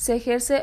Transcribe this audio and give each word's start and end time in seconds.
se 0.00 0.14
ejerce 0.14 0.62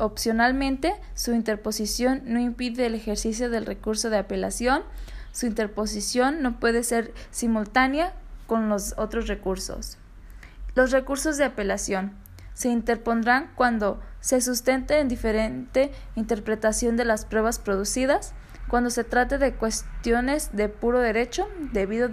opcionalmente, 0.00 0.92
su 1.14 1.32
interposición 1.34 2.22
no 2.24 2.40
impide 2.40 2.86
el 2.86 2.96
ejercicio 2.96 3.48
del 3.48 3.64
recurso 3.64 4.10
de 4.10 4.18
apelación, 4.18 4.82
su 5.30 5.46
interposición 5.46 6.42
no 6.42 6.58
puede 6.58 6.82
ser 6.82 7.14
simultánea 7.30 8.12
con 8.48 8.68
los 8.68 8.94
otros 8.98 9.28
recursos. 9.28 9.98
Los 10.74 10.90
recursos 10.90 11.36
de 11.36 11.44
apelación 11.44 12.14
se 12.54 12.70
interpondrán 12.70 13.52
cuando 13.54 14.00
se 14.18 14.40
sustente 14.40 14.98
en 14.98 15.06
diferente 15.06 15.92
interpretación 16.16 16.96
de 16.96 17.04
las 17.04 17.24
pruebas 17.24 17.60
producidas, 17.60 18.34
cuando 18.66 18.90
se 18.90 19.04
trate 19.04 19.38
de 19.38 19.54
cuestiones 19.54 20.56
de 20.56 20.68
puro 20.68 20.98
derecho, 20.98 21.46
debido 21.72 22.10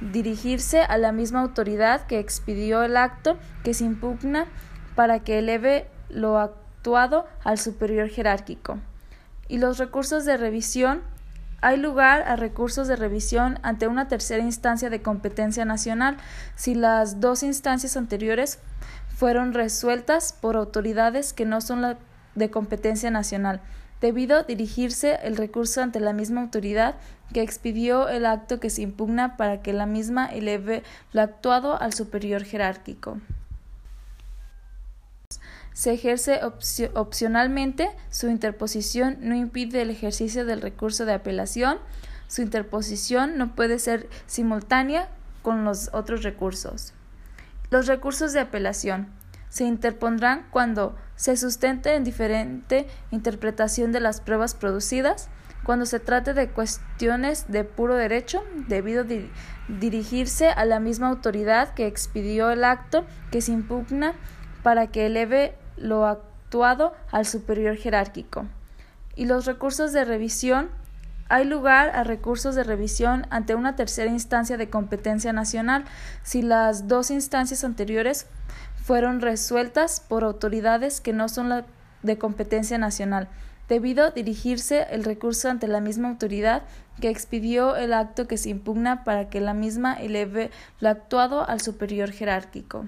dirigirse 0.00 0.80
a 0.80 0.98
la 0.98 1.12
misma 1.12 1.42
autoridad 1.42 2.04
que 2.08 2.18
expidió 2.18 2.82
el 2.82 2.96
acto 2.96 3.38
que 3.62 3.74
se 3.74 3.84
impugna 3.84 4.48
para 4.96 5.20
que 5.20 5.38
eleve 5.38 5.86
lo 6.12 6.38
actuado 6.38 7.26
al 7.44 7.58
superior 7.58 8.08
jerárquico. 8.08 8.78
Y 9.48 9.58
los 9.58 9.78
recursos 9.78 10.24
de 10.24 10.36
revisión 10.36 11.02
hay 11.62 11.76
lugar 11.76 12.22
a 12.22 12.36
recursos 12.36 12.88
de 12.88 12.96
revisión 12.96 13.58
ante 13.62 13.86
una 13.86 14.08
tercera 14.08 14.42
instancia 14.42 14.88
de 14.88 15.02
competencia 15.02 15.64
nacional 15.64 16.16
si 16.54 16.74
las 16.74 17.20
dos 17.20 17.42
instancias 17.42 17.96
anteriores 17.96 18.58
fueron 19.14 19.52
resueltas 19.52 20.32
por 20.32 20.56
autoridades 20.56 21.34
que 21.34 21.44
no 21.44 21.60
son 21.60 21.98
de 22.34 22.50
competencia 22.50 23.10
nacional, 23.10 23.60
debido 24.00 24.44
dirigirse 24.44 25.18
el 25.22 25.36
recurso 25.36 25.82
ante 25.82 26.00
la 26.00 26.14
misma 26.14 26.40
autoridad 26.40 26.94
que 27.34 27.42
expidió 27.42 28.08
el 28.08 28.24
acto 28.24 28.58
que 28.58 28.70
se 28.70 28.80
impugna 28.82 29.36
para 29.36 29.60
que 29.60 29.74
la 29.74 29.84
misma 29.84 30.26
eleve 30.26 30.82
lo 31.12 31.20
actuado 31.20 31.80
al 31.80 31.92
superior 31.92 32.44
jerárquico 32.44 33.18
se 35.80 35.94
ejerce 35.94 36.42
opcionalmente, 36.92 37.90
su 38.10 38.28
interposición 38.28 39.16
no 39.20 39.34
impide 39.34 39.80
el 39.80 39.88
ejercicio 39.88 40.44
del 40.44 40.60
recurso 40.60 41.06
de 41.06 41.14
apelación, 41.14 41.78
su 42.28 42.42
interposición 42.42 43.38
no 43.38 43.54
puede 43.54 43.78
ser 43.78 44.06
simultánea 44.26 45.08
con 45.40 45.64
los 45.64 45.88
otros 45.94 46.22
recursos. 46.22 46.92
Los 47.70 47.86
recursos 47.86 48.34
de 48.34 48.40
apelación 48.40 49.08
se 49.48 49.64
interpondrán 49.64 50.46
cuando 50.50 50.96
se 51.16 51.38
sustente 51.38 51.94
en 51.94 52.04
diferente 52.04 52.86
interpretación 53.10 53.90
de 53.90 54.00
las 54.00 54.20
pruebas 54.20 54.54
producidas, 54.54 55.30
cuando 55.64 55.86
se 55.86 55.98
trate 55.98 56.34
de 56.34 56.50
cuestiones 56.50 57.46
de 57.48 57.64
puro 57.64 57.94
derecho, 57.94 58.44
debido 58.68 59.06
dirigirse 59.66 60.50
a 60.50 60.66
la 60.66 60.78
misma 60.78 61.08
autoridad 61.08 61.72
que 61.72 61.86
expidió 61.86 62.50
el 62.50 62.64
acto 62.64 63.06
que 63.30 63.40
se 63.40 63.52
impugna 63.52 64.12
para 64.62 64.88
que 64.88 65.06
eleve 65.06 65.54
lo 65.76 66.06
actuado 66.06 66.94
al 67.10 67.26
superior 67.26 67.76
jerárquico. 67.76 68.46
Y 69.16 69.26
los 69.26 69.46
recursos 69.46 69.92
de 69.92 70.04
revisión 70.04 70.68
hay 71.28 71.44
lugar 71.44 71.90
a 71.90 72.02
recursos 72.02 72.56
de 72.56 72.64
revisión 72.64 73.26
ante 73.30 73.54
una 73.54 73.76
tercera 73.76 74.10
instancia 74.10 74.56
de 74.56 74.68
competencia 74.68 75.32
nacional 75.32 75.84
si 76.24 76.42
las 76.42 76.88
dos 76.88 77.12
instancias 77.12 77.62
anteriores 77.62 78.26
fueron 78.82 79.20
resueltas 79.20 80.00
por 80.00 80.24
autoridades 80.24 81.00
que 81.00 81.12
no 81.12 81.28
son 81.28 81.64
de 82.02 82.18
competencia 82.18 82.78
nacional, 82.78 83.28
debido 83.68 84.10
dirigirse 84.10 84.88
el 84.90 85.04
recurso 85.04 85.48
ante 85.48 85.68
la 85.68 85.80
misma 85.80 86.08
autoridad 86.08 86.62
que 87.00 87.10
expidió 87.10 87.76
el 87.76 87.92
acto 87.92 88.26
que 88.26 88.36
se 88.36 88.48
impugna 88.48 89.04
para 89.04 89.28
que 89.28 89.40
la 89.40 89.54
misma 89.54 89.94
eleve 89.94 90.50
lo 90.80 90.88
actuado 90.88 91.48
al 91.48 91.60
superior 91.60 92.10
jerárquico. 92.10 92.86